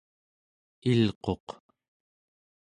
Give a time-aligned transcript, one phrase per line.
[0.89, 1.47] il'quq